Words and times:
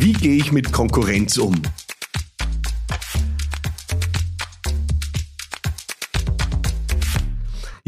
Wie 0.00 0.12
gehe 0.12 0.36
ich 0.36 0.52
mit 0.52 0.70
Konkurrenz 0.70 1.38
um? 1.38 1.60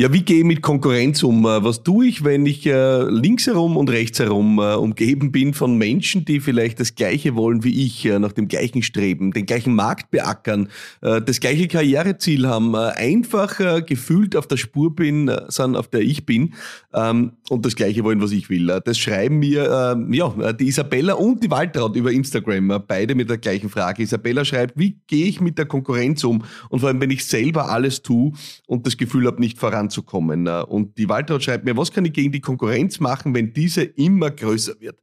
Ja, 0.00 0.10
wie 0.14 0.22
gehe 0.22 0.38
ich 0.38 0.44
mit 0.44 0.62
Konkurrenz 0.62 1.22
um? 1.22 1.44
Äh, 1.44 1.62
was 1.62 1.82
tue 1.82 2.06
ich, 2.06 2.24
wenn 2.24 2.46
ich 2.46 2.64
äh, 2.64 3.02
links 3.02 3.46
herum 3.46 3.76
und 3.76 3.90
rechts 3.90 4.18
herum 4.18 4.58
äh, 4.58 4.72
umgeben 4.72 5.30
bin 5.30 5.52
von 5.52 5.76
Menschen, 5.76 6.24
die 6.24 6.40
vielleicht 6.40 6.80
das 6.80 6.94
Gleiche 6.94 7.34
wollen 7.34 7.64
wie 7.64 7.84
ich, 7.84 8.06
nach 8.06 8.32
dem 8.32 8.48
gleichen 8.48 8.82
Streben, 8.82 9.32
den 9.32 9.44
gleichen 9.44 9.74
Markt 9.74 10.10
beackern, 10.10 10.70
das 11.02 11.40
gleiche 11.40 11.68
Karriereziel 11.68 12.48
haben, 12.48 12.74
einfach 12.74 13.58
gefühlt 13.84 14.36
auf 14.36 14.46
der 14.46 14.56
Spur 14.56 14.94
bin, 14.94 15.30
sind, 15.48 15.76
auf 15.76 15.88
der 15.88 16.00
ich 16.00 16.24
bin 16.24 16.54
ähm, 16.94 17.32
und 17.50 17.66
das 17.66 17.76
Gleiche 17.76 18.02
wollen, 18.04 18.22
was 18.22 18.32
ich 18.32 18.48
will. 18.48 18.80
Das 18.84 18.96
schreiben 18.96 19.38
mir 19.38 19.94
ähm, 19.94 20.12
ja 20.12 20.52
die 20.52 20.68
Isabella 20.68 21.14
und 21.14 21.42
die 21.42 21.50
Waltraud 21.50 21.96
über 21.96 22.10
Instagram, 22.10 22.82
beide 22.86 23.14
mit 23.14 23.28
der 23.28 23.38
gleichen 23.38 23.68
Frage. 23.68 24.02
Isabella 24.02 24.44
schreibt, 24.44 24.78
wie 24.78 24.98
gehe 25.06 25.26
ich 25.26 25.40
mit 25.40 25.58
der 25.58 25.66
Konkurrenz 25.66 26.24
um? 26.24 26.44
Und 26.70 26.80
vor 26.80 26.88
allem, 26.88 27.00
wenn 27.00 27.10
ich 27.10 27.26
selber 27.26 27.70
alles 27.70 28.02
tue 28.02 28.32
und 28.66 28.86
das 28.86 28.96
Gefühl 28.96 29.26
habe, 29.26 29.40
nicht 29.40 29.58
voran 29.58 29.89
voranzukommen. 29.90 30.46
Äh, 30.46 30.62
und 30.68 30.96
die 30.96 31.08
Waltraud 31.08 31.42
schreibt 31.42 31.64
mir, 31.64 31.76
was 31.76 31.92
kann 31.92 32.04
ich 32.04 32.12
gegen 32.12 32.32
die 32.32 32.40
Konkurrenz 32.40 33.00
machen, 33.00 33.34
wenn 33.34 33.52
diese 33.52 33.82
immer 33.82 34.30
größer 34.30 34.74
wird? 34.80 34.98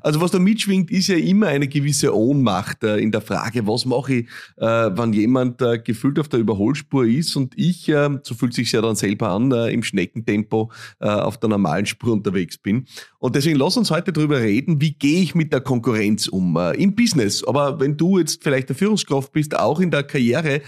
Also 0.00 0.20
was 0.20 0.30
da 0.30 0.38
mitschwingt, 0.38 0.90
ist 0.90 1.08
ja 1.08 1.16
immer 1.16 1.48
eine 1.48 1.66
gewisse 1.66 2.14
Ohnmacht 2.14 2.84
äh, 2.84 2.98
in 2.98 3.10
der 3.10 3.20
Frage, 3.20 3.66
was 3.66 3.84
mache 3.84 4.14
ich, 4.14 4.28
äh, 4.56 4.66
wenn 4.66 5.12
jemand 5.12 5.58
gefühlt 5.84 6.18
auf 6.20 6.28
der 6.28 6.38
Überholspur 6.40 7.04
ist 7.04 7.34
und 7.34 7.54
ich, 7.56 7.90
so 8.22 8.34
fühlt 8.34 8.54
sich 8.54 8.70
ja 8.72 8.80
dann 8.80 8.94
selber 8.94 9.30
an, 9.30 9.50
im 9.50 9.82
Schneckentempo 9.82 10.70
auf 11.00 11.38
der 11.38 11.48
normalen 11.48 11.86
Spur 11.86 12.12
unterwegs 12.12 12.58
bin. 12.58 12.86
Und 13.18 13.34
deswegen 13.34 13.58
lass 13.58 13.76
uns 13.76 13.90
heute 13.90 14.12
darüber 14.12 14.40
reden, 14.40 14.80
wie 14.80 14.92
gehe 14.92 15.22
ich 15.22 15.34
mit 15.34 15.52
der 15.52 15.60
Konkurrenz 15.60 16.28
um 16.28 16.56
im 16.56 16.94
Business. 16.94 17.42
Aber 17.44 17.80
wenn 17.80 17.96
du 17.96 18.18
jetzt 18.18 18.42
vielleicht 18.42 18.68
der 18.68 18.76
Führungskraft 18.76 19.32
bist, 19.32 19.58
auch 19.58 19.80
in 19.80 19.90
der 19.90 20.04
Karriere 20.04 20.60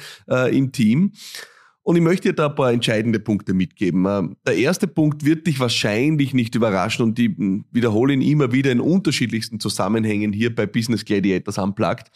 im 0.50 0.72
Team, 0.72 1.12
und 1.82 1.96
ich 1.96 2.02
möchte 2.02 2.28
dir 2.28 2.34
da 2.34 2.48
ein 2.48 2.54
paar 2.54 2.72
entscheidende 2.72 3.20
Punkte 3.20 3.54
mitgeben. 3.54 4.04
Ähm, 4.06 4.36
der 4.46 4.56
erste 4.56 4.86
Punkt 4.86 5.24
wird 5.24 5.46
dich 5.46 5.58
wahrscheinlich 5.60 6.34
nicht 6.34 6.54
überraschen 6.54 7.04
und 7.04 7.18
ich 7.18 7.36
hm, 7.36 7.64
wiederhole 7.70 8.12
ihn 8.12 8.22
immer 8.22 8.52
wieder 8.52 8.70
in 8.70 8.80
unterschiedlichsten 8.80 9.60
Zusammenhängen 9.60 10.32
hier 10.32 10.54
bei 10.54 10.66
Business 10.66 11.04
Gladiators 11.04 11.58
Unplugged. 11.58 12.10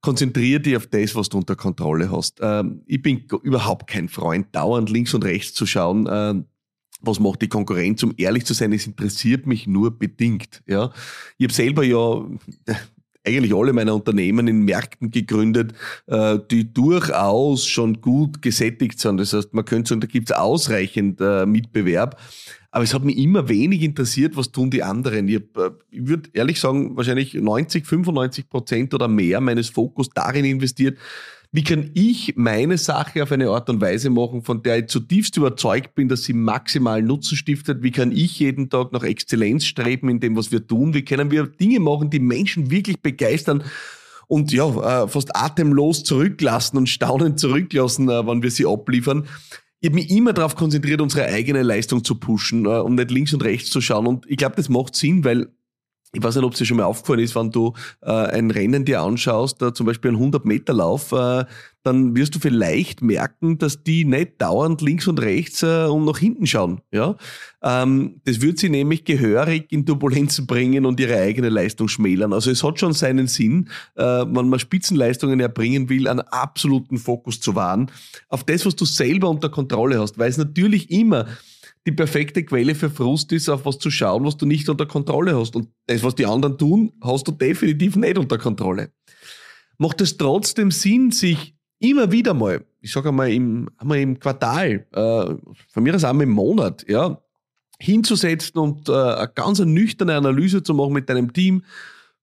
Konzentriere 0.00 0.60
dich 0.60 0.76
auf 0.76 0.86
das, 0.86 1.14
was 1.14 1.28
du 1.28 1.38
unter 1.38 1.56
Kontrolle 1.56 2.10
hast. 2.10 2.38
Ähm, 2.42 2.82
ich 2.86 3.00
bin 3.00 3.24
überhaupt 3.42 3.88
kein 3.88 4.08
Freund, 4.08 4.48
dauernd 4.52 4.90
links 4.90 5.14
und 5.14 5.24
rechts 5.24 5.54
zu 5.54 5.66
schauen. 5.66 6.08
Ähm, 6.10 6.46
was 7.00 7.20
macht 7.20 7.42
die 7.42 7.48
Konkurrenz? 7.48 8.02
Um 8.02 8.14
ehrlich 8.16 8.44
zu 8.44 8.54
sein, 8.54 8.72
es 8.72 8.86
interessiert 8.86 9.46
mich 9.46 9.66
nur 9.66 9.98
bedingt. 9.98 10.62
Ich 10.66 10.74
habe 10.74 11.52
selber 11.52 11.84
ja 11.84 12.24
eigentlich 13.24 13.54
alle 13.54 13.72
meine 13.72 13.94
Unternehmen 13.94 14.46
in 14.48 14.64
Märkten 14.64 15.10
gegründet, 15.10 15.72
äh, 16.06 16.38
die 16.50 16.72
durchaus 16.72 17.66
schon 17.66 18.00
gut 18.00 18.42
gesättigt 18.42 19.00
sind. 19.00 19.18
Das 19.18 19.32
heißt, 19.32 19.54
man 19.54 19.64
könnte 19.64 19.88
sagen, 19.88 20.00
da 20.00 20.06
gibt 20.06 20.30
es 20.30 20.36
ausreichend 20.36 21.20
äh, 21.20 21.46
Mitbewerb. 21.46 22.20
Aber 22.70 22.82
es 22.82 22.92
hat 22.92 23.04
mich 23.04 23.16
immer 23.18 23.48
wenig 23.48 23.82
interessiert, 23.82 24.36
was 24.36 24.50
tun 24.50 24.68
die 24.68 24.82
anderen. 24.82 25.28
Ich, 25.28 25.36
äh, 25.36 25.70
ich 25.90 26.06
würde 26.06 26.28
ehrlich 26.32 26.60
sagen, 26.60 26.96
wahrscheinlich 26.96 27.34
90, 27.34 27.86
95 27.86 28.48
Prozent 28.48 28.94
oder 28.94 29.08
mehr 29.08 29.40
meines 29.40 29.68
Fokus 29.68 30.10
darin 30.10 30.44
investiert, 30.44 30.98
wie 31.54 31.62
kann 31.62 31.92
ich 31.94 32.34
meine 32.34 32.78
Sache 32.78 33.22
auf 33.22 33.30
eine 33.30 33.48
Art 33.48 33.70
und 33.70 33.80
Weise 33.80 34.10
machen, 34.10 34.42
von 34.42 34.64
der 34.64 34.80
ich 34.80 34.86
zutiefst 34.88 35.36
überzeugt 35.36 35.94
bin, 35.94 36.08
dass 36.08 36.24
sie 36.24 36.32
maximal 36.32 37.00
Nutzen 37.00 37.36
stiftet? 37.36 37.80
Wie 37.80 37.92
kann 37.92 38.10
ich 38.10 38.40
jeden 38.40 38.70
Tag 38.70 38.90
nach 38.90 39.04
Exzellenz 39.04 39.64
streben 39.64 40.08
in 40.08 40.18
dem, 40.18 40.34
was 40.34 40.50
wir 40.50 40.66
tun? 40.66 40.94
Wie 40.94 41.04
können 41.04 41.30
wir 41.30 41.46
Dinge 41.46 41.78
machen, 41.78 42.10
die 42.10 42.18
Menschen 42.18 42.72
wirklich 42.72 43.00
begeistern? 43.02 43.62
Und 44.26 44.52
ja, 44.52 45.04
äh, 45.04 45.06
fast 45.06 45.36
atemlos 45.36 46.02
zurücklassen 46.02 46.76
und 46.76 46.88
staunend 46.88 47.38
zurücklassen, 47.38 48.08
äh, 48.08 48.26
wenn 48.26 48.42
wir 48.42 48.50
sie 48.50 48.66
abliefern. 48.66 49.28
Ich 49.78 49.90
habe 49.90 49.94
mich 49.94 50.10
immer 50.10 50.32
darauf 50.32 50.56
konzentriert, 50.56 51.00
unsere 51.00 51.26
eigene 51.26 51.62
Leistung 51.62 52.02
zu 52.02 52.16
pushen 52.16 52.64
äh, 52.64 52.80
und 52.80 52.96
nicht 52.96 53.12
links 53.12 53.32
und 53.32 53.44
rechts 53.44 53.70
zu 53.70 53.80
schauen. 53.80 54.08
Und 54.08 54.28
ich 54.28 54.38
glaube, 54.38 54.56
das 54.56 54.68
macht 54.68 54.96
Sinn, 54.96 55.22
weil 55.24 55.53
ich 56.14 56.22
weiß 56.22 56.36
nicht, 56.36 56.44
ob 56.44 56.52
es 56.52 56.58
dir 56.58 56.64
schon 56.64 56.76
mal 56.76 56.84
aufgefallen 56.84 57.20
ist, 57.20 57.34
wenn 57.34 57.50
du 57.50 57.74
äh, 58.02 58.10
ein 58.10 58.50
Rennen 58.50 58.84
dir 58.84 59.02
anschaust, 59.02 59.60
äh, 59.62 59.74
zum 59.74 59.86
Beispiel 59.86 60.12
einen 60.12 60.32
100-Meter-Lauf, 60.32 61.12
äh, 61.12 61.44
dann 61.82 62.16
wirst 62.16 62.34
du 62.34 62.38
vielleicht 62.38 63.02
merken, 63.02 63.58
dass 63.58 63.82
die 63.82 64.06
nicht 64.06 64.40
dauernd 64.40 64.80
links 64.80 65.06
und 65.06 65.20
rechts 65.20 65.62
äh, 65.62 65.84
und 65.84 66.06
nach 66.06 66.18
hinten 66.18 66.46
schauen. 66.46 66.80
Ja? 66.90 67.16
Ähm, 67.62 68.20
das 68.24 68.40
wird 68.40 68.58
sie 68.58 68.70
nämlich 68.70 69.04
gehörig 69.04 69.70
in 69.70 69.84
Turbulenzen 69.84 70.46
bringen 70.46 70.86
und 70.86 70.98
ihre 70.98 71.18
eigene 71.18 71.50
Leistung 71.50 71.88
schmälern. 71.88 72.32
Also 72.32 72.50
es 72.50 72.64
hat 72.64 72.80
schon 72.80 72.94
seinen 72.94 73.26
Sinn, 73.26 73.68
äh, 73.96 74.02
wenn 74.02 74.48
man 74.48 74.58
Spitzenleistungen 74.58 75.40
erbringen 75.40 75.90
will, 75.90 76.08
einen 76.08 76.20
absoluten 76.20 76.96
Fokus 76.96 77.40
zu 77.40 77.54
wahren 77.54 77.90
auf 78.28 78.44
das, 78.44 78.64
was 78.64 78.76
du 78.76 78.86
selber 78.86 79.28
unter 79.28 79.50
Kontrolle 79.50 80.00
hast, 80.00 80.18
weil 80.18 80.30
es 80.30 80.38
natürlich 80.38 80.90
immer 80.90 81.26
die 81.86 81.92
perfekte 81.92 82.44
Quelle 82.44 82.74
für 82.74 82.90
Frust 82.90 83.32
ist, 83.32 83.48
auf 83.48 83.66
was 83.66 83.78
zu 83.78 83.90
schauen, 83.90 84.24
was 84.24 84.36
du 84.36 84.46
nicht 84.46 84.68
unter 84.68 84.86
Kontrolle 84.86 85.38
hast. 85.38 85.54
Und 85.54 85.68
das, 85.86 86.02
was 86.02 86.14
die 86.14 86.26
anderen 86.26 86.56
tun, 86.56 86.92
hast 87.02 87.28
du 87.28 87.32
definitiv 87.32 87.96
nicht 87.96 88.18
unter 88.18 88.38
Kontrolle. 88.38 88.90
Macht 89.78 90.00
es 90.00 90.16
trotzdem 90.16 90.70
Sinn, 90.70 91.10
sich 91.10 91.54
immer 91.80 92.10
wieder 92.10 92.32
mal, 92.32 92.64
ich 92.80 92.92
sage 92.92 93.10
einmal 93.10 93.30
im, 93.30 93.68
einmal 93.76 93.98
im 93.98 94.18
Quartal, 94.18 94.86
äh, 94.92 95.34
von 95.68 95.82
mir 95.82 95.94
aus 95.94 96.04
einmal 96.04 96.24
im 96.24 96.32
Monat, 96.32 96.84
ja, 96.88 97.20
hinzusetzen 97.78 98.58
und 98.58 98.88
äh, 98.88 98.92
eine 98.92 99.30
ganz 99.34 99.58
nüchterne 99.58 100.14
Analyse 100.14 100.62
zu 100.62 100.74
machen 100.74 100.92
mit 100.92 101.08
deinem 101.08 101.32
Team. 101.32 101.64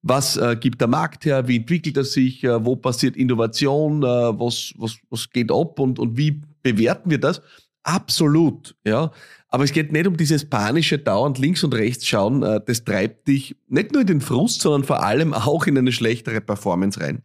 Was 0.01 0.37
äh, 0.37 0.55
gibt 0.59 0.81
der 0.81 0.87
Markt 0.87 1.25
her? 1.25 1.47
Wie 1.47 1.57
entwickelt 1.57 1.97
er 1.97 2.05
sich? 2.05 2.43
Äh, 2.43 2.65
wo 2.65 2.75
passiert 2.75 3.15
Innovation? 3.15 4.01
Äh, 4.01 4.07
was, 4.07 4.73
was, 4.77 4.97
was 5.09 5.29
geht 5.29 5.51
ab? 5.51 5.79
Und, 5.79 5.99
und 5.99 6.17
wie 6.17 6.41
bewerten 6.63 7.11
wir 7.11 7.19
das? 7.19 7.41
Absolut, 7.83 8.75
ja. 8.85 9.11
Aber 9.47 9.63
es 9.63 9.73
geht 9.73 9.91
nicht 9.91 10.07
um 10.07 10.15
dieses 10.15 10.49
panische 10.49 10.97
dauernd 10.99 11.37
links 11.39 11.63
und 11.63 11.73
rechts 11.73 12.05
schauen. 12.05 12.43
Äh, 12.43 12.61
das 12.65 12.85
treibt 12.85 13.27
dich 13.27 13.55
nicht 13.67 13.91
nur 13.91 14.01
in 14.01 14.07
den 14.07 14.21
Frust, 14.21 14.61
sondern 14.61 14.83
vor 14.83 15.03
allem 15.03 15.33
auch 15.33 15.65
in 15.65 15.77
eine 15.77 15.91
schlechtere 15.91 16.41
Performance 16.41 16.99
rein. 17.01 17.23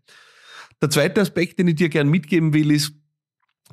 Der 0.80 0.90
zweite 0.90 1.20
Aspekt, 1.20 1.58
den 1.58 1.68
ich 1.68 1.76
dir 1.76 1.88
gern 1.88 2.08
mitgeben 2.08 2.52
will, 2.52 2.70
ist, 2.70 2.92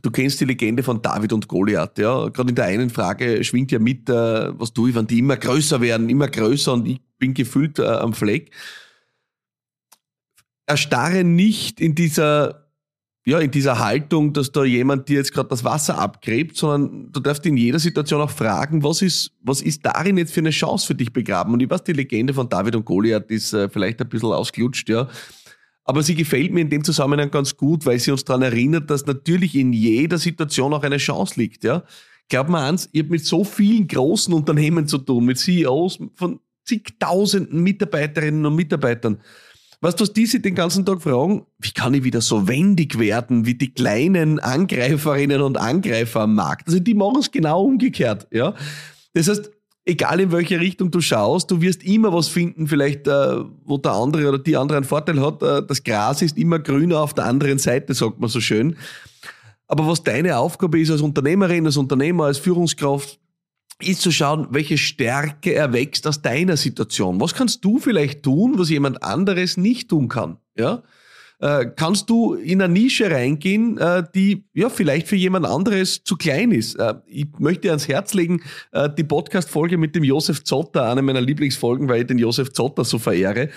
du 0.02 0.12
kennst 0.12 0.40
die 0.42 0.46
Legende 0.46 0.84
von 0.84 1.02
David 1.02 1.34
und 1.34 1.48
Goliath. 1.48 1.98
Ja, 1.98 2.30
gerade 2.30 2.50
in 2.50 2.56
der 2.56 2.66
einen 2.66 2.90
Frage 2.90 3.44
schwingt 3.44 3.72
ja 3.72 3.80
mit, 3.80 4.10
äh, 4.10 4.60
was 4.60 4.74
tue 4.74 4.90
ich, 4.90 4.96
wenn 4.96 5.08
die 5.08 5.20
immer 5.20 5.38
größer 5.38 5.82
werden, 5.82 6.10
immer 6.10 6.28
größer 6.28 6.74
und 6.74 6.88
ich 6.88 7.02
bin 7.18 7.34
gefüllt 7.34 7.80
äh, 7.80 7.86
am 7.86 8.14
Fleck. 8.14 8.52
Erstarre 10.66 11.24
nicht 11.24 11.82
in 11.82 11.96
dieser 11.96 12.63
ja, 13.26 13.40
in 13.40 13.52
dieser 13.52 13.80
Haltung, 13.80 14.34
dass 14.34 14.52
da 14.52 14.66
jemand 14.66 15.08
dir 15.08 15.18
jetzt 15.18 15.34
gerade 15.34 15.48
das 15.48 15.64
Wasser 15.64 15.98
abgräbt, 15.98 16.58
sondern 16.58 17.10
du 17.12 17.22
darfst 17.22 17.46
in 17.46 17.56
jeder 17.56 17.80
Situation 17.80 18.20
auch 18.20 18.30
fragen, 18.30 18.84
was 18.84 19.02
ist, 19.02 19.32
was 19.42 19.62
ist 19.62 19.86
darin 19.86 20.18
jetzt 20.18 20.34
für 20.34 20.42
eine 20.42 20.50
Chance 20.50 20.88
für 20.88 20.96
dich 20.96 21.14
begraben? 21.14 21.54
Und 21.54 21.62
ich 21.62 21.70
weiß, 21.70 21.84
die 21.86 21.94
Legende 21.94 22.34
von 22.34 22.50
David 22.50 22.76
und 22.76 22.86
Goliath 22.86 23.32
ist 23.32 23.54
äh, 23.54 23.70
vielleicht 23.70 24.02
ein 24.02 24.10
bisschen 24.10 24.34
ausgelutscht, 24.34 24.90
ja. 24.90 25.08
Aber 25.86 26.04
sie 26.04 26.16
gefällt 26.16 26.52
mir 26.52 26.62
in 26.62 26.70
dem 26.70 26.84
Zusammenhang 26.84 27.32
ganz 27.32 27.56
gut, 27.56 27.86
weil 27.86 28.00
sie 28.00 28.12
uns 28.12 28.24
daran 28.24 28.42
erinnert, 28.42 28.90
dass 28.90 29.06
natürlich 29.06 29.56
in 29.56 29.74
jeder 29.74 30.18
Situation 30.18 30.74
auch 30.74 30.84
eine 30.84 30.98
Chance 30.98 31.40
liegt, 31.40 31.64
ja. 31.64 31.84
Glaub 32.30 32.50
mir 32.50 32.60
eins, 32.60 32.90
ich 32.92 33.02
habe 33.02 33.12
mit 33.12 33.26
so 33.26 33.44
vielen 33.44 33.88
großen 33.88 34.34
Unternehmen 34.34 34.88
zu 34.88 34.98
tun, 34.98 35.26
mit 35.26 35.38
CEOs 35.38 36.00
von 36.16 36.40
zigtausenden 36.66 37.62
Mitarbeiterinnen 37.62 38.46
und 38.46 38.56
Mitarbeitern. 38.56 39.20
Weißt 39.84 40.00
du, 40.00 40.04
was 40.04 40.14
die 40.14 40.26
sich 40.26 40.42
den 40.42 40.56
ganzen 40.56 40.86
Tag 40.86 41.02
fragen? 41.02 41.46
Wie 41.60 41.72
kann 41.72 41.94
ich 41.94 42.06
wieder 42.06 42.22
so 42.22 42.48
wendig 42.48 42.98
werden 43.00 43.46
wie 43.46 43.56
die 43.56 43.74
kleinen 43.74 44.40
Angreiferinnen 44.40 45.42
und 45.42 45.58
Angreifer 45.58 46.22
am 46.22 46.36
Markt? 46.36 46.68
Also 46.68 46.80
die 46.80 46.94
machen 46.94 47.18
es 47.20 47.30
genau 47.30 47.66
umgekehrt, 47.66 48.26
ja. 48.32 48.54
Das 49.14 49.28
heißt, 49.28 49.52
egal 49.84 50.22
in 50.22 50.32
welche 50.32 50.62
Richtung 50.62 50.90
du 50.90 51.02
schaust, 51.02 51.52
du 51.52 51.60
wirst 51.60 51.84
immer 51.84 52.14
was 52.14 52.30
finden, 52.30 52.66
vielleicht, 52.70 53.10
äh, 53.10 53.44
wo 53.66 53.78
der 53.78 53.92
andere 53.92 54.30
oder 54.30 54.40
die 54.40 54.56
andere 54.56 54.78
einen 54.78 54.86
Vorteil 54.86 55.20
hat. 55.20 55.44
Äh, 55.44 55.68
das 55.68 55.84
Gras 55.84 56.22
ist 56.22 56.38
immer 56.38 56.60
grüner 56.60 57.02
auf 57.02 57.14
der 57.14 57.26
anderen 57.26 57.60
Seite, 57.60 57.94
sagt 57.94 58.22
man 58.22 58.30
so 58.30 58.40
schön. 58.40 58.78
Aber 59.68 59.86
was 59.86 60.02
deine 60.02 60.38
Aufgabe 60.38 60.80
ist 60.80 60.92
als 60.92 61.02
Unternehmerin, 61.02 61.66
als 61.66 61.76
Unternehmer, 61.76 62.24
als 62.24 62.38
Führungskraft, 62.38 63.20
ist 63.82 64.02
zu 64.02 64.12
schauen, 64.12 64.48
welche 64.52 64.78
Stärke 64.78 65.54
erwächst 65.54 66.08
aus 66.08 66.22
deiner 66.22 66.58
Situation. 66.58 67.20
Was 67.20 67.34
kannst 67.34 67.64
du 67.66 67.80
vielleicht 67.80 68.24
tun, 68.24 68.58
was 68.58 68.70
jemand 68.70 69.04
anderes 69.04 69.58
nicht 69.58 69.90
tun 69.90 70.08
kann? 70.08 70.38
Ja? 70.58 70.84
Äh, 71.40 71.72
kannst 71.76 72.10
du 72.10 72.36
in 72.36 72.62
eine 72.62 72.72
Nische 72.72 73.12
reingehen, 73.12 73.78
äh, 73.78 74.04
die 74.16 74.46
ja 74.54 74.70
vielleicht 74.70 75.08
für 75.08 75.18
jemand 75.18 75.46
anderes 75.46 76.04
zu 76.04 76.16
klein 76.16 76.52
ist? 76.52 76.76
Äh, 76.76 76.96
ich 77.06 77.28
möchte 77.38 77.64
dir 77.64 77.72
ans 77.72 77.88
Herz 77.88 78.14
legen, 78.14 78.42
äh, 78.72 78.90
die 78.90 79.04
Podcast-Folge 79.04 79.78
mit 79.78 79.94
dem 79.96 80.06
Josef 80.06 80.44
Zotter, 80.46 80.90
eine 80.90 81.02
meiner 81.02 81.20
Lieblingsfolgen, 81.20 81.90
weil 81.90 82.02
ich 82.02 82.08
den 82.08 82.20
Josef 82.20 82.54
Zotter 82.54 82.86
so 82.86 82.98
verehre. 82.98 83.50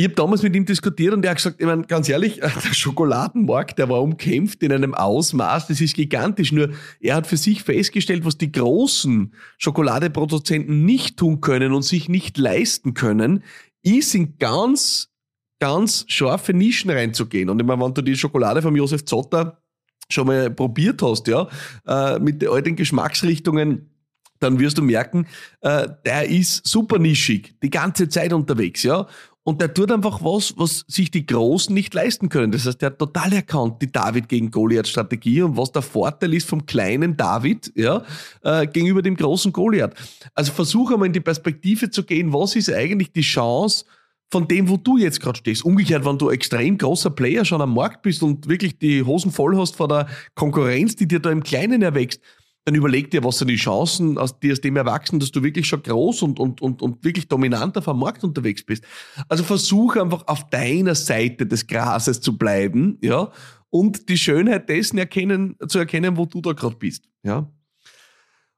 Ich 0.00 0.04
habe 0.04 0.14
damals 0.14 0.44
mit 0.44 0.54
ihm 0.54 0.64
diskutiert 0.64 1.12
und 1.12 1.24
er 1.24 1.32
hat 1.32 1.38
gesagt, 1.38 1.56
ich 1.58 1.66
meine, 1.66 1.82
ganz 1.82 2.08
ehrlich, 2.08 2.36
der 2.38 2.72
Schokoladenmarkt, 2.72 3.80
der 3.80 3.88
war 3.88 4.00
umkämpft 4.00 4.62
in 4.62 4.70
einem 4.70 4.94
Ausmaß, 4.94 5.66
das 5.66 5.80
ist 5.80 5.96
gigantisch. 5.96 6.52
Nur 6.52 6.70
er 7.00 7.16
hat 7.16 7.26
für 7.26 7.36
sich 7.36 7.64
festgestellt, 7.64 8.24
was 8.24 8.38
die 8.38 8.52
großen 8.52 9.34
Schokoladeproduzenten 9.56 10.84
nicht 10.84 11.16
tun 11.16 11.40
können 11.40 11.72
und 11.72 11.82
sich 11.82 12.08
nicht 12.08 12.38
leisten 12.38 12.94
können, 12.94 13.42
ist 13.82 14.14
in 14.14 14.38
ganz, 14.38 15.08
ganz 15.58 16.04
scharfe 16.06 16.54
Nischen 16.54 16.90
reinzugehen. 16.92 17.50
Und 17.50 17.60
ich 17.60 17.66
meine, 17.66 17.82
wenn 17.82 17.92
du 17.92 18.02
die 18.02 18.16
Schokolade 18.16 18.62
von 18.62 18.76
Josef 18.76 19.04
Zotter 19.04 19.60
schon 20.08 20.28
mal 20.28 20.48
probiert 20.48 21.02
hast, 21.02 21.26
ja, 21.26 21.48
äh, 21.88 22.20
mit 22.20 22.46
all 22.46 22.62
den 22.62 22.76
Geschmacksrichtungen, 22.76 23.90
dann 24.38 24.60
wirst 24.60 24.78
du 24.78 24.82
merken, 24.82 25.26
äh, 25.60 25.88
der 26.06 26.28
ist 26.28 26.64
super 26.64 27.00
nischig, 27.00 27.56
die 27.64 27.70
ganze 27.70 28.08
Zeit 28.08 28.32
unterwegs, 28.32 28.84
ja. 28.84 29.08
Und 29.44 29.62
der 29.62 29.72
tut 29.72 29.90
einfach 29.90 30.22
was, 30.22 30.52
was 30.58 30.84
sich 30.88 31.10
die 31.10 31.24
Großen 31.24 31.72
nicht 31.72 31.94
leisten 31.94 32.28
können. 32.28 32.52
Das 32.52 32.66
heißt, 32.66 32.82
der 32.82 32.90
hat 32.90 32.98
total 32.98 33.32
erkannt 33.32 33.80
die 33.80 33.90
David 33.90 34.28
gegen 34.28 34.50
Goliath-Strategie 34.50 35.40
und 35.42 35.56
was 35.56 35.72
der 35.72 35.80
Vorteil 35.80 36.34
ist 36.34 36.46
vom 36.46 36.66
kleinen 36.66 37.16
David 37.16 37.72
ja, 37.74 38.04
äh, 38.42 38.66
gegenüber 38.66 39.00
dem 39.00 39.16
großen 39.16 39.52
Goliath. 39.52 39.94
Also 40.34 40.52
versuche 40.52 40.94
einmal 40.94 41.06
in 41.06 41.14
die 41.14 41.20
Perspektive 41.20 41.88
zu 41.88 42.04
gehen, 42.04 42.32
was 42.32 42.56
ist 42.56 42.70
eigentlich 42.70 43.12
die 43.12 43.22
Chance 43.22 43.86
von 44.30 44.46
dem, 44.46 44.68
wo 44.68 44.76
du 44.76 44.98
jetzt 44.98 45.20
gerade 45.20 45.38
stehst. 45.38 45.64
Umgekehrt, 45.64 46.04
wenn 46.04 46.18
du 46.18 46.30
extrem 46.30 46.76
großer 46.76 47.10
Player 47.10 47.44
schon 47.44 47.62
am 47.62 47.72
Markt 47.74 48.02
bist 48.02 48.22
und 48.22 48.48
wirklich 48.48 48.78
die 48.78 49.02
Hosen 49.02 49.32
voll 49.32 49.56
hast 49.56 49.76
vor 49.76 49.88
der 49.88 50.08
Konkurrenz, 50.34 50.96
die 50.96 51.08
dir 51.08 51.20
da 51.20 51.30
im 51.30 51.42
Kleinen 51.42 51.80
erwächst, 51.80 52.20
dann 52.68 52.74
überleg 52.74 53.10
dir, 53.10 53.24
was 53.24 53.38
sind 53.38 53.48
die 53.48 53.56
Chancen, 53.56 54.18
die 54.42 54.52
aus 54.52 54.60
dem 54.60 54.76
erwachsen, 54.76 55.18
dass 55.18 55.32
du 55.32 55.42
wirklich 55.42 55.66
schon 55.66 55.82
groß 55.82 56.20
und, 56.20 56.38
und, 56.38 56.60
und, 56.60 56.82
und 56.82 57.02
wirklich 57.02 57.26
dominant 57.26 57.78
auf 57.78 57.86
dem 57.86 57.98
Markt 57.98 58.22
unterwegs 58.24 58.62
bist. 58.62 58.84
Also 59.26 59.42
versuch 59.42 59.96
einfach 59.96 60.26
auf 60.26 60.50
deiner 60.50 60.94
Seite 60.94 61.46
des 61.46 61.66
Grases 61.66 62.20
zu 62.20 62.36
bleiben, 62.36 62.98
ja, 63.00 63.32
und 63.70 64.10
die 64.10 64.18
Schönheit 64.18 64.68
dessen 64.68 64.98
erkennen, 64.98 65.56
zu 65.66 65.78
erkennen, 65.78 66.18
wo 66.18 66.26
du 66.26 66.42
da 66.42 66.52
gerade 66.52 66.76
bist, 66.76 67.08
ja. 67.22 67.50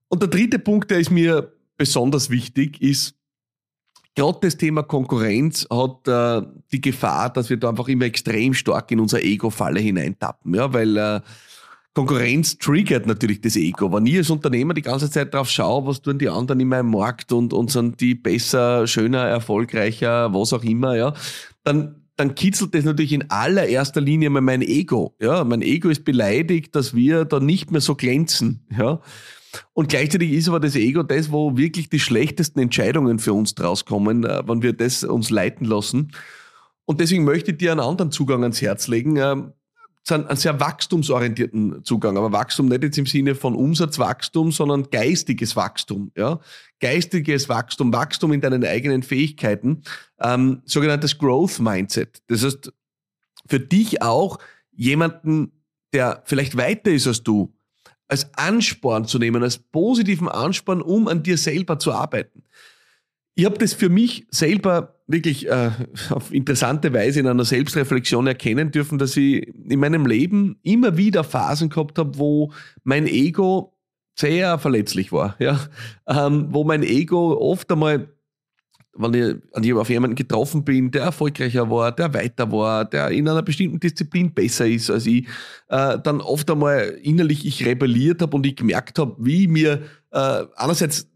Und 0.09 0.23
der 0.23 0.29
dritte 0.29 0.59
Punkt, 0.59 0.91
der 0.91 0.99
ist 0.99 1.13
mir 1.13 1.53
besonders 1.77 2.31
wichtig, 2.31 2.83
ist, 2.83 3.15
gerade 4.17 4.39
das 4.43 4.57
Thema 4.57 4.83
Konkurrenz 4.83 5.69
hat 5.71 6.09
äh, 6.09 6.45
die 6.73 6.81
Gefahr, 6.81 7.33
dass 7.33 7.49
wir 7.49 7.59
da 7.59 7.69
einfach 7.69 7.87
immer 7.87 8.07
extrem 8.07 8.55
stark 8.55 8.91
in 8.91 8.99
unser 8.99 9.23
Ego-Falle 9.23 9.79
hineintappen, 9.79 10.53
ja, 10.53 10.73
weil 10.73 10.97
äh, 10.97 11.21
Konkurrenz 11.95 12.57
triggert 12.59 13.07
natürlich 13.07 13.41
das 13.41 13.57
Ego. 13.57 13.93
Wenn 13.93 14.07
ich 14.07 14.17
als 14.17 14.31
Unternehmer 14.31 14.75
die 14.75 14.83
ganze 14.83 15.11
Zeit 15.11 15.35
drauf 15.35 15.51
schaue, 15.51 15.87
was 15.87 16.03
tun 16.03 16.19
die 16.19 16.29
anderen 16.29 16.61
in 16.61 16.69
meinem 16.69 16.91
Markt 16.91 17.33
und, 17.33 17.53
und 17.53 17.71
sind 17.71 18.01
die 18.01 18.15
besser, 18.15 18.87
schöner, 18.87 19.25
erfolgreicher, 19.25 20.33
was 20.33 20.53
auch 20.53 20.63
immer, 20.63 20.97
ja, 20.97 21.15
dann, 21.65 22.07
dann 22.17 22.37
kitzelt 22.37 22.75
das 22.75 22.85
natürlich 22.85 23.13
in 23.13 23.29
allererster 23.31 24.01
Linie 24.01 24.31
mal 24.31 24.41
mein 24.41 24.63
Ego. 24.63 25.17
Ja, 25.21 25.43
mein 25.43 25.63
Ego 25.63 25.89
ist 25.89 26.05
beleidigt, 26.05 26.77
dass 26.77 26.95
wir 26.95 27.25
da 27.25 27.41
nicht 27.41 27.73
mehr 27.73 27.81
so 27.81 27.97
glänzen. 27.97 28.67
Ja. 28.77 29.01
Und 29.73 29.89
gleichzeitig 29.89 30.31
ist 30.31 30.49
aber 30.49 30.61
das 30.61 30.77
Ego 30.77 31.03
das, 31.03 31.33
wo 31.33 31.57
wirklich 31.57 31.89
die 31.89 31.99
schlechtesten 31.99 32.61
Entscheidungen 32.61 33.19
für 33.19 33.33
uns 33.33 33.57
draus 33.57 33.85
kommen, 33.85 34.23
äh, 34.23 34.43
wenn 34.47 34.63
wir 34.63 34.75
das 34.75 35.03
uns 35.03 35.31
leiten 35.31 35.67
lassen. 35.67 36.13
Und 36.85 37.01
deswegen 37.01 37.25
möchte 37.25 37.51
ich 37.51 37.59
dir 37.59 37.73
einen 37.73 37.81
anderen 37.81 38.13
Zugang 38.13 38.43
ans 38.43 38.63
Herz 38.63 38.87
legen. 38.87 39.53
Ähm, 40.11 40.27
einen 40.27 40.37
sehr 40.37 40.59
wachstumsorientierten 40.61 41.85
Zugang, 41.85 42.17
aber 42.17 42.33
Wachstum 42.33 42.67
nicht 42.67 42.83
jetzt 42.83 42.99
im 42.99 43.07
Sinne 43.07 43.35
von 43.35 43.55
Umsatzwachstum, 43.55 44.53
sondern 44.53 44.91
geistiges 44.91 45.57
Wachstum, 45.57 46.13
ja, 46.17 46.41
geistiges 46.81 47.49
Wachstum, 47.49 47.93
Wachstum 47.93 48.33
in 48.33 48.41
deinen 48.41 48.65
eigenen 48.65 49.03
Fähigkeiten, 49.03 49.83
ähm, 50.21 50.63
sogenanntes 50.65 51.19
Growth 51.19 51.59
Mindset. 51.59 52.23
Das 52.29 52.45
heißt, 52.45 52.73
für 53.47 53.61
dich 53.61 54.03
auch 54.03 54.39
jemanden, 54.73 55.53
der 55.93 56.23
vielleicht 56.25 56.57
weiter 56.57 56.91
ist 56.91 57.07
als 57.07 57.23
du, 57.23 57.55
als 58.09 58.33
Ansporn 58.35 59.07
zu 59.07 59.19
nehmen, 59.19 59.43
als 59.43 59.59
positiven 59.59 60.29
Ansporn, 60.29 60.83
um 60.83 61.09
an 61.09 61.23
dir 61.23 61.39
selber 61.39 61.79
zu 61.79 61.93
arbeiten 61.93 62.45
ich 63.35 63.45
habe 63.45 63.59
das 63.59 63.73
für 63.73 63.89
mich 63.89 64.27
selber 64.31 65.01
wirklich 65.07 65.49
äh, 65.49 65.71
auf 66.11 66.33
interessante 66.33 66.93
Weise 66.93 67.21
in 67.21 67.27
einer 67.27 67.45
Selbstreflexion 67.45 68.27
erkennen 68.27 68.71
dürfen, 68.71 68.99
dass 68.99 69.17
ich 69.17 69.47
in 69.47 69.81
meinem 69.81 70.07
Leben 70.07 70.59
immer 70.63 70.97
wieder 70.97 71.25
Phasen 71.25 71.69
gehabt 71.69 71.99
habe, 71.99 72.19
wo 72.19 72.53
mein 72.85 73.07
Ego 73.07 73.77
sehr 74.19 74.59
verletzlich 74.59 75.13
war, 75.13 75.37
ja, 75.39 75.59
ähm, 76.07 76.49
wo 76.51 76.65
mein 76.65 76.83
Ego 76.83 77.37
oft 77.39 77.71
einmal 77.73 78.09
wenn 78.95 79.43
ich, 79.63 79.73
auf 79.75 79.89
jemanden 79.89 80.17
getroffen 80.17 80.65
bin, 80.65 80.91
der 80.91 81.03
erfolgreicher 81.03 81.71
war, 81.71 81.93
der 81.93 82.13
weiter 82.13 82.51
war, 82.51 82.85
der 82.85 83.09
in 83.11 83.29
einer 83.29 83.43
bestimmten 83.43 83.81
Disziplin 83.81 84.35
besser 84.35 84.67
ist 84.67 84.91
als 84.91 85.07
ich, 85.07 85.27
äh, 85.69 85.99
dann 85.99 86.21
oft 86.21 86.51
einmal 86.51 86.99
innerlich 87.03 87.47
ich 87.47 87.65
rebelliert 87.65 88.21
habe 88.21 88.37
und 88.37 88.47
ich 88.47 88.57
gemerkt 88.57 88.99
habe, 88.99 89.17
wie 89.19 89.49
mir 89.49 89.83
äh, 90.11 90.45
einerseits 90.57 91.10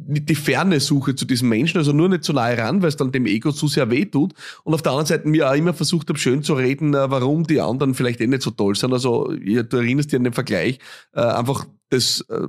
die 0.00 0.34
Ferne 0.36 0.78
suche 0.78 1.16
zu 1.16 1.24
diesem 1.24 1.48
Menschen, 1.48 1.78
also 1.78 1.92
nur 1.92 2.08
nicht 2.08 2.22
zu 2.22 2.32
nahe 2.32 2.56
ran, 2.56 2.82
weil 2.82 2.88
es 2.88 2.96
dann 2.96 3.10
dem 3.10 3.26
Ego 3.26 3.50
zu 3.50 3.66
sehr 3.66 3.90
weh 3.90 4.04
tut. 4.04 4.32
Und 4.62 4.72
auf 4.72 4.82
der 4.82 4.92
anderen 4.92 5.06
Seite 5.06 5.28
mir 5.28 5.50
auch 5.50 5.54
immer 5.54 5.74
versucht 5.74 6.08
habe, 6.08 6.18
schön 6.18 6.42
zu 6.42 6.54
reden, 6.54 6.94
äh, 6.94 7.10
warum 7.10 7.44
die 7.44 7.60
anderen 7.60 7.94
vielleicht 7.94 8.20
eh 8.20 8.26
nicht 8.28 8.42
so 8.42 8.52
toll 8.52 8.76
sind. 8.76 8.92
Also 8.92 9.32
du 9.32 9.76
erinnerst 9.76 10.12
dich 10.12 10.16
an 10.16 10.24
den 10.24 10.32
Vergleich, 10.32 10.78
äh, 11.14 11.20
einfach 11.20 11.66
das, 11.90 12.20
äh, 12.28 12.46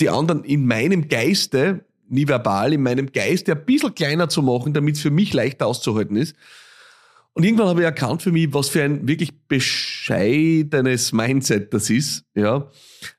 die 0.00 0.08
anderen 0.08 0.44
in 0.44 0.66
meinem 0.66 1.08
Geiste, 1.08 1.84
nie 2.08 2.28
verbal, 2.28 2.72
in 2.72 2.82
meinem 2.82 3.10
Geiste 3.12 3.52
ein 3.52 3.64
bisschen 3.64 3.94
kleiner 3.94 4.28
zu 4.28 4.42
machen, 4.42 4.72
damit 4.72 4.96
es 4.96 5.02
für 5.02 5.10
mich 5.10 5.34
leichter 5.34 5.66
auszuhalten 5.66 6.16
ist. 6.16 6.36
Und 7.38 7.44
irgendwann 7.44 7.68
habe 7.68 7.82
ich 7.82 7.84
erkannt 7.84 8.20
für 8.20 8.32
mich, 8.32 8.52
was 8.52 8.68
für 8.68 8.82
ein 8.82 9.06
wirklich 9.06 9.30
bescheidenes 9.46 11.12
Mindset 11.12 11.72
das 11.72 11.88
ist, 11.88 12.24
ja, 12.34 12.68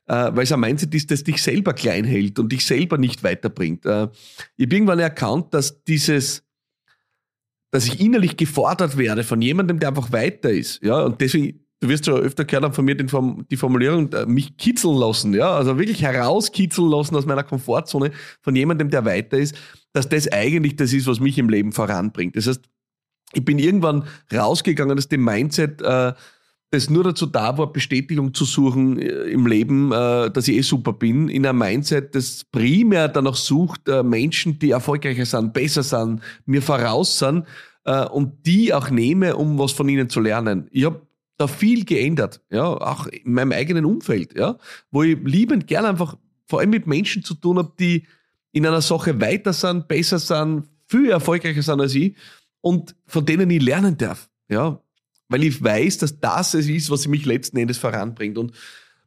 äh, 0.08 0.30
weil 0.34 0.42
es 0.42 0.52
ein 0.52 0.60
Mindset 0.60 0.94
ist, 0.94 1.10
das 1.10 1.24
dich 1.24 1.42
selber 1.42 1.72
klein 1.72 2.04
hält 2.04 2.38
und 2.38 2.52
dich 2.52 2.66
selber 2.66 2.98
nicht 2.98 3.22
weiterbringt. 3.24 3.86
Äh, 3.86 4.08
ich 4.58 4.66
habe 4.66 4.74
irgendwann 4.74 4.98
erkannt, 4.98 5.54
dass 5.54 5.84
dieses, 5.84 6.42
dass 7.70 7.86
ich 7.86 7.98
innerlich 7.98 8.36
gefordert 8.36 8.98
werde 8.98 9.24
von 9.24 9.40
jemandem, 9.40 9.78
der 9.78 9.88
einfach 9.88 10.12
weiter 10.12 10.50
ist, 10.50 10.82
ja, 10.82 11.00
und 11.00 11.22
deswegen, 11.22 11.64
du 11.80 11.88
wirst 11.88 12.06
ja 12.06 12.12
öfter 12.12 12.44
gehört 12.44 12.64
haben 12.64 12.74
von 12.74 12.84
mir 12.84 12.96
den, 12.96 13.10
die 13.50 13.56
Formulierung, 13.56 14.12
äh, 14.12 14.26
mich 14.26 14.54
kitzeln 14.58 14.98
lassen, 14.98 15.32
ja, 15.32 15.50
also 15.50 15.78
wirklich 15.78 16.02
herauskitzeln 16.02 16.90
lassen 16.90 17.16
aus 17.16 17.24
meiner 17.24 17.42
Komfortzone 17.42 18.10
von 18.42 18.54
jemandem, 18.54 18.90
der 18.90 19.06
weiter 19.06 19.38
ist, 19.38 19.56
dass 19.94 20.10
das 20.10 20.30
eigentlich 20.30 20.76
das 20.76 20.92
ist, 20.92 21.06
was 21.06 21.20
mich 21.20 21.38
im 21.38 21.48
Leben 21.48 21.72
voranbringt. 21.72 22.36
Das 22.36 22.46
heißt, 22.46 22.68
ich 23.32 23.44
bin 23.44 23.58
irgendwann 23.58 24.04
rausgegangen 24.32 24.96
aus 24.98 25.08
dem 25.08 25.24
Mindset, 25.24 25.82
äh, 25.82 26.12
das 26.70 26.88
nur 26.88 27.02
dazu 27.02 27.26
da 27.26 27.58
war, 27.58 27.72
Bestätigung 27.72 28.32
zu 28.32 28.44
suchen 28.44 28.98
äh, 28.98 29.08
im 29.24 29.46
Leben, 29.46 29.90
äh, 29.92 30.30
dass 30.30 30.46
ich 30.46 30.56
eh 30.56 30.62
super 30.62 30.92
bin, 30.92 31.28
in 31.28 31.44
einem 31.44 31.58
Mindset, 31.58 32.14
das 32.14 32.44
primär 32.44 33.08
danach 33.08 33.34
sucht, 33.34 33.88
äh, 33.88 34.02
Menschen, 34.02 34.58
die 34.58 34.70
erfolgreicher 34.70 35.26
sind, 35.26 35.52
besser 35.52 35.82
sind, 35.82 36.20
mir 36.46 36.62
voraus 36.62 37.18
sind 37.18 37.44
und 38.12 38.46
die 38.46 38.74
auch 38.74 38.90
nehme, 38.90 39.36
um 39.36 39.58
was 39.58 39.72
von 39.72 39.88
ihnen 39.88 40.10
zu 40.10 40.20
lernen. 40.20 40.68
Ich 40.70 40.84
habe 40.84 41.00
da 41.38 41.48
viel 41.48 41.86
geändert, 41.86 42.40
ja, 42.50 42.62
auch 42.62 43.06
in 43.06 43.32
meinem 43.32 43.52
eigenen 43.52 43.86
Umfeld, 43.86 44.38
ja, 44.38 44.58
wo 44.90 45.02
ich 45.02 45.18
liebend 45.24 45.66
gern 45.66 45.86
einfach 45.86 46.14
vor 46.46 46.60
allem 46.60 46.70
mit 46.70 46.86
Menschen 46.86 47.24
zu 47.24 47.34
tun 47.34 47.56
habe, 47.56 47.72
die 47.80 48.06
in 48.52 48.66
einer 48.66 48.82
Sache 48.82 49.18
weiter 49.18 49.54
sind, 49.54 49.88
besser 49.88 50.18
sind, 50.18 50.64
viel 50.86 51.08
erfolgreicher 51.08 51.62
sind 51.62 51.80
als 51.80 51.94
ich 51.94 52.14
und 52.60 52.94
von 53.06 53.26
denen 53.26 53.50
ich 53.50 53.62
lernen 53.62 53.96
darf. 53.96 54.28
Ja, 54.48 54.82
weil 55.30 55.44
ich 55.44 55.62
weiß, 55.62 55.98
dass 55.98 56.18
das 56.18 56.54
es 56.54 56.68
ist, 56.68 56.90
was 56.90 57.06
mich 57.06 57.24
letzten 57.24 57.56
Endes 57.56 57.78
voranbringt. 57.78 58.36
Und 58.36 58.52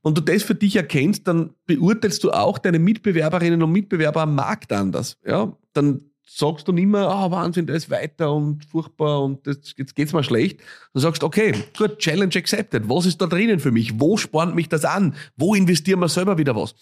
wenn 0.03 0.15
du 0.15 0.21
das 0.21 0.43
für 0.43 0.55
dich 0.55 0.75
erkennst, 0.75 1.27
dann 1.27 1.51
beurteilst 1.65 2.23
du 2.23 2.31
auch 2.31 2.57
deine 2.57 2.79
Mitbewerberinnen 2.79 3.61
und 3.61 3.71
Mitbewerber 3.71 4.21
am 4.21 4.35
Markt 4.35 4.71
anders. 4.71 5.17
Ja, 5.25 5.55
dann 5.73 6.01
sagst 6.25 6.67
du 6.67 6.71
nicht 6.71 6.87
mehr, 6.87 7.07
ah, 7.07 7.27
oh, 7.27 7.31
Wahnsinn, 7.31 7.67
der 7.67 7.75
ist 7.75 7.89
weiter 7.89 8.33
und 8.33 8.65
furchtbar 8.65 9.21
und 9.23 9.45
das, 9.45 9.73
jetzt 9.77 9.95
geht's 9.95 10.13
mal 10.13 10.23
schlecht. 10.23 10.61
Du 10.93 10.99
sagst, 10.99 11.23
okay, 11.23 11.53
gut, 11.77 11.99
Challenge 11.99 12.35
accepted. 12.35 12.89
Was 12.89 13.05
ist 13.05 13.21
da 13.21 13.27
drinnen 13.27 13.59
für 13.59 13.71
mich? 13.71 13.99
Wo 13.99 14.17
spornt 14.17 14.55
mich 14.55 14.69
das 14.69 14.85
an? 14.85 15.15
Wo 15.35 15.53
investieren 15.53 15.99
wir 15.99 16.09
selber 16.09 16.37
wieder 16.37 16.55
was? 16.55 16.73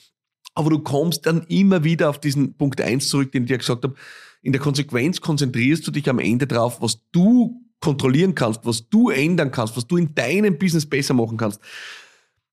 Aber 0.53 0.69
du 0.69 0.79
kommst 0.79 1.25
dann 1.25 1.43
immer 1.47 1.83
wieder 1.83 2.09
auf 2.09 2.19
diesen 2.19 2.55
Punkt 2.55 2.79
eins 2.81 3.09
zurück, 3.09 3.31
den 3.31 3.43
ich 3.43 3.47
dir 3.49 3.57
gesagt 3.57 3.83
habe 3.83 3.95
in 4.41 4.51
der 4.51 4.61
Konsequenz 4.61 5.21
konzentrierst 5.21 5.85
du 5.85 5.91
dich 5.91 6.09
am 6.09 6.19
Ende 6.19 6.47
drauf, 6.47 6.81
was 6.81 6.99
du 7.11 7.61
kontrollieren 7.79 8.35
kannst, 8.35 8.65
was 8.65 8.87
du 8.89 9.09
ändern 9.09 9.51
kannst, 9.51 9.75
was 9.75 9.87
du 9.87 9.97
in 9.97 10.13
deinem 10.13 10.57
Business 10.57 10.85
besser 10.85 11.13
machen 11.13 11.37
kannst. 11.37 11.59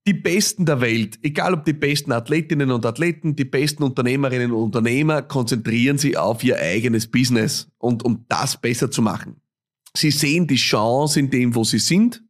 Die 0.07 0.15
Besten 0.15 0.65
der 0.65 0.81
Welt, 0.81 1.19
egal 1.23 1.53
ob 1.53 1.67
die 1.67 1.75
besten 1.75 2.13
Athletinnen 2.13 2.71
und 2.71 2.87
Athleten, 2.87 3.37
die 3.37 3.45
besten 3.45 3.83
Unternehmerinnen 3.83 4.53
und 4.53 4.63
Unternehmer, 4.63 5.21
konzentrieren 5.21 5.99
sich 5.99 6.17
auf 6.17 6.43
ihr 6.43 6.57
eigenes 6.57 7.07
Business 7.07 7.69
und 7.77 8.05
um 8.05 8.25
das 8.29 8.59
besser 8.59 8.91
zu 8.91 9.03
machen. 9.03 9.43
Sie 9.95 10.11
sehen 10.11 10.47
die 10.47 10.57
Chance 10.57 11.21
in 11.21 11.29
dem, 11.29 11.55
wo 11.55 11.65
sie 11.65 11.79
sind 11.79 12.23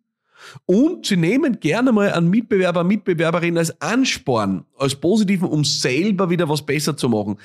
und 0.67 1.07
sie 1.07 1.17
nehmen 1.17 1.61
gerne 1.61 1.93
mal 1.93 2.13
einen 2.13 2.31
Mitbewerber, 2.31 2.85
Mitbewerberin 2.85 3.59
als 3.59 3.81
Ansporn, 3.81 4.65
als 4.77 4.95
positiven, 4.95 5.49
um 5.49 5.65
selber 5.65 6.31
wieder 6.31 6.49
was 6.49 6.65
besser 6.65 6.97
zu 6.97 7.09
machen. 7.09 7.39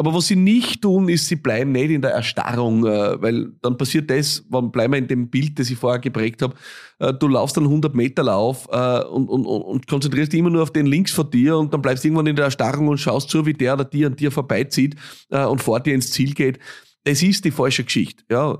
Aber 0.00 0.14
was 0.14 0.28
sie 0.28 0.36
nicht 0.36 0.80
tun, 0.80 1.10
ist, 1.10 1.26
sie 1.26 1.36
bleiben 1.36 1.72
nicht 1.72 1.90
in 1.90 2.00
der 2.00 2.12
Erstarrung, 2.12 2.86
äh, 2.86 3.20
weil 3.20 3.52
dann 3.60 3.76
passiert 3.76 4.08
das, 4.08 4.42
wann 4.48 4.72
bleiben 4.72 4.94
wir 4.94 4.98
in 4.98 5.08
dem 5.08 5.28
Bild, 5.28 5.58
das 5.58 5.68
ich 5.68 5.76
vorher 5.76 6.00
geprägt 6.00 6.40
habe, 6.40 6.54
äh, 7.00 7.12
du 7.12 7.28
laufst 7.28 7.58
dann 7.58 7.64
100 7.64 7.94
Meter 7.94 8.22
Lauf 8.22 8.66
äh, 8.72 9.04
und, 9.04 9.28
und, 9.28 9.44
und 9.44 9.86
konzentrierst 9.86 10.32
dich 10.32 10.40
immer 10.40 10.48
nur 10.48 10.62
auf 10.62 10.72
den 10.72 10.86
links 10.86 11.12
vor 11.12 11.28
dir 11.28 11.58
und 11.58 11.74
dann 11.74 11.82
bleibst 11.82 12.02
du 12.02 12.08
irgendwann 12.08 12.28
in 12.28 12.36
der 12.36 12.46
Erstarrung 12.46 12.88
und 12.88 12.96
schaust 12.96 13.28
zu, 13.28 13.44
wie 13.44 13.52
der 13.52 13.74
oder 13.74 13.84
die 13.84 14.06
an 14.06 14.16
dir 14.16 14.30
vorbeizieht 14.30 14.96
und 15.28 15.60
vor 15.60 15.80
dir 15.80 15.94
ins 15.94 16.10
Ziel 16.10 16.32
geht. 16.32 16.58
Das 17.04 17.22
ist 17.22 17.44
die 17.44 17.50
falsche 17.50 17.84
Geschichte. 17.84 18.24
Ja. 18.30 18.58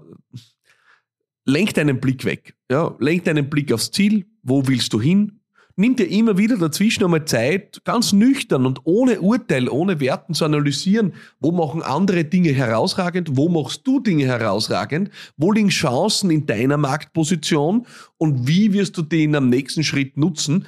Lenk 1.47 1.73
deinen 1.73 2.01
Blick 2.01 2.27
weg. 2.27 2.55
Ja. 2.71 2.95
Lenk 2.99 3.25
deinen 3.25 3.49
Blick 3.49 3.73
aufs 3.73 3.91
Ziel. 3.91 4.27
Wo 4.43 4.69
willst 4.69 4.93
du 4.93 5.01
hin? 5.01 5.40
Nimm 5.81 5.97
dir 5.97 6.11
immer 6.11 6.37
wieder 6.37 6.59
dazwischen 6.59 7.05
einmal 7.05 7.25
Zeit, 7.25 7.81
ganz 7.85 8.13
nüchtern 8.13 8.67
und 8.67 8.81
ohne 8.85 9.23
Urteil, 9.23 9.67
ohne 9.67 9.99
Werten 9.99 10.35
zu 10.35 10.45
analysieren, 10.45 11.15
wo 11.39 11.53
machen 11.53 11.81
andere 11.83 12.27
Dinge 12.27 12.53
herausragend, 12.53 13.31
wo 13.33 13.49
machst 13.49 13.87
du 13.87 13.99
Dinge 13.99 14.27
herausragend, 14.27 15.09
wo 15.39 15.53
liegen 15.53 15.71
Chancen 15.71 16.31
in 16.31 16.45
deiner 16.45 16.77
Marktposition 16.77 17.87
und 18.19 18.47
wie 18.47 18.75
wirst 18.75 18.99
du 18.99 19.01
den 19.01 19.35
am 19.35 19.49
nächsten 19.49 19.83
Schritt 19.83 20.19
nutzen 20.19 20.67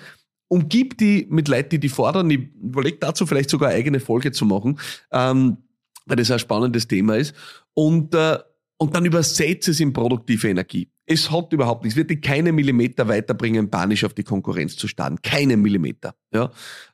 umgib 0.49 0.97
die 0.97 1.27
mit 1.29 1.49
Leuten, 1.49 1.69
die 1.71 1.81
die 1.81 1.89
fordern. 1.91 2.31
Ich 2.31 2.41
überlege 2.63 2.97
dazu 2.99 3.27
vielleicht 3.27 3.51
sogar 3.51 3.69
eine 3.69 3.79
eigene 3.79 4.01
Folge 4.01 4.33
zu 4.33 4.47
machen, 4.47 4.79
ähm, 5.11 5.59
weil 6.07 6.17
das 6.17 6.31
ein 6.31 6.39
spannendes 6.39 6.89
Thema 6.89 7.17
ist. 7.17 7.35
Und, 7.75 8.15
äh, 8.15 8.39
und 8.79 8.95
dann 8.95 9.05
übersetze 9.05 9.73
es 9.73 9.81
in 9.81 9.93
produktive 9.93 10.49
Energie. 10.49 10.91
Es 11.05 11.31
hat 11.31 11.53
überhaupt 11.53 11.83
nichts. 11.83 11.97
Wird 11.97 12.11
dich 12.11 12.21
keine 12.21 12.53
Millimeter 12.53 13.09
weiterbringen, 13.09 13.69
panisch 13.69 14.05
auf 14.05 14.15
die 14.15 14.23
Konkurrenz 14.23 14.77
zu 14.77 14.87
starten. 14.87 15.21
Keine 15.21 15.57
Millimeter. 15.57 16.15
Ja? 16.33 16.51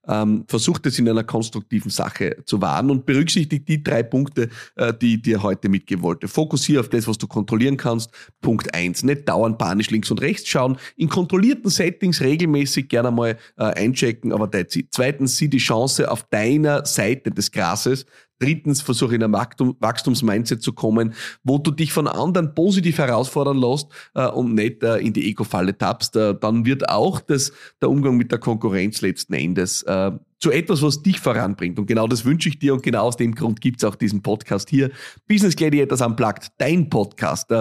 Ähm, 0.06 0.44
versucht 0.48 0.86
es 0.86 0.98
in 0.98 1.08
einer 1.08 1.24
konstruktiven 1.24 1.90
Sache 1.90 2.36
zu 2.46 2.62
wahren 2.62 2.90
und 2.90 3.04
berücksichtigt 3.04 3.68
die 3.68 3.82
drei 3.82 4.02
Punkte, 4.02 4.48
äh, 4.76 4.94
die 4.94 5.16
ich 5.16 5.22
dir 5.22 5.42
heute 5.42 5.68
mitgeben 5.68 6.02
wollte. 6.02 6.26
Fokussiere 6.26 6.80
auf 6.80 6.88
das, 6.88 7.06
was 7.06 7.18
du 7.18 7.26
kontrollieren 7.26 7.76
kannst. 7.76 8.10
Punkt 8.40 8.74
eins. 8.74 9.02
Nicht 9.02 9.28
dauernd 9.28 9.58
panisch 9.58 9.90
links 9.90 10.10
und 10.10 10.22
rechts 10.22 10.48
schauen. 10.48 10.78
In 10.96 11.10
kontrollierten 11.10 11.70
Settings 11.70 12.22
regelmäßig 12.22 12.88
gerne 12.88 13.10
mal 13.10 13.36
äh, 13.56 13.64
einchecken, 13.64 14.32
aber. 14.32 14.48
Zweitens, 14.90 15.36
sieh 15.36 15.48
die 15.48 15.58
Chance 15.58 16.10
auf 16.10 16.24
deiner 16.24 16.86
Seite 16.86 17.30
des 17.30 17.52
Grases. 17.52 18.06
Drittens, 18.38 18.82
versuche 18.82 19.16
in 19.16 19.22
ein 19.24 19.32
Wachstumsmindset 19.32 20.62
zu 20.62 20.72
kommen, 20.72 21.14
wo 21.42 21.58
du 21.58 21.72
dich 21.72 21.92
von 21.92 22.06
anderen 22.06 22.54
positiv 22.54 22.98
herausfordern 22.98 23.58
lässt 23.58 23.88
äh, 24.14 24.26
und 24.26 24.54
nicht 24.54 24.82
äh, 24.82 24.98
in 24.98 25.12
die 25.12 25.28
Ego-Falle 25.28 25.76
tappst. 25.76 26.16
Äh, 26.16 26.34
dann 26.40 26.64
wird 26.64 26.88
auch 26.88 27.20
das, 27.20 27.52
der 27.80 27.90
Umgang 27.90 28.16
mit 28.16 28.32
der 28.32 28.38
Konkurrenz 28.38 29.00
letzten 29.00 29.34
Endes 29.34 29.82
äh, 29.84 30.12
zu 30.38 30.50
etwas, 30.50 30.82
was 30.82 31.02
dich 31.02 31.20
voranbringt. 31.20 31.78
Und 31.78 31.86
genau 31.86 32.06
das 32.06 32.24
wünsche 32.24 32.48
ich 32.48 32.58
dir 32.58 32.74
und 32.74 32.82
genau 32.82 33.04
aus 33.04 33.16
dem 33.16 33.34
Grund 33.34 33.60
gibt 33.60 33.78
es 33.78 33.84
auch 33.84 33.96
diesen 33.96 34.22
Podcast 34.22 34.70
hier. 34.70 34.90
Business 35.26 35.56
Gladiators 35.56 36.00
Unplugged, 36.00 36.48
dein 36.58 36.88
Podcast. 36.88 37.52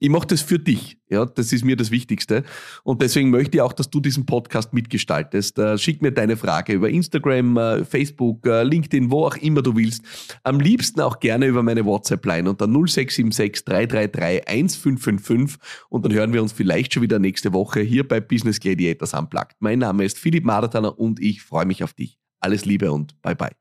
Äh, 0.00 0.04
ich 0.04 0.10
mache 0.10 0.26
das 0.26 0.40
für 0.40 0.58
dich. 0.58 0.98
Ja, 1.10 1.24
das 1.24 1.52
ist 1.52 1.64
mir 1.64 1.76
das 1.76 1.90
Wichtigste. 1.90 2.44
Und 2.84 3.02
deswegen 3.02 3.30
möchte 3.30 3.56
ich 3.56 3.62
auch, 3.62 3.72
dass 3.72 3.90
du 3.90 4.00
diesen 4.00 4.26
Podcast 4.26 4.72
mitgestaltest. 4.72 5.58
Äh, 5.58 5.78
schick 5.78 6.02
mir 6.02 6.12
deine 6.12 6.36
Frage 6.36 6.74
über 6.74 6.88
Instagram, 6.88 7.56
äh, 7.56 7.84
Facebook, 7.84 8.44
LinkedIn, 8.44 9.10
wo 9.10 9.26
auch 9.26 9.36
immer 9.36 9.62
du 9.62 9.76
willst. 9.76 10.02
Am 10.42 10.60
liebsten 10.60 11.00
auch 11.00 11.20
gerne 11.20 11.46
über 11.46 11.62
meine 11.62 11.84
WhatsApp-Line 11.84 12.48
unter 12.48 12.66
0676 12.66 13.64
333 13.64 14.48
1555. 14.48 15.58
Und 15.88 16.04
dann 16.04 16.12
hören 16.12 16.32
wir 16.32 16.42
uns 16.42 16.52
vielleicht 16.52 16.94
schon 16.94 17.02
wieder 17.02 17.18
nächste 17.18 17.52
Woche 17.52 17.80
hier 17.80 18.06
bei 18.06 18.20
Business 18.20 18.60
Gladiators 18.60 19.14
Unplugged. 19.14 19.56
Mein 19.60 19.80
Name 19.80 20.04
ist 20.04 20.18
Philipp 20.18 20.44
Madertaner 20.44 20.98
und 20.98 21.20
ich 21.20 21.42
freue 21.42 21.66
mich 21.66 21.82
auf 21.82 21.92
dich. 21.92 22.18
Alles 22.40 22.64
Liebe 22.64 22.92
und 22.92 23.20
bye 23.22 23.34
bye. 23.34 23.52